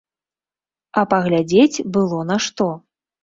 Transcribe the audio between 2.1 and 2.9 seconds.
на што.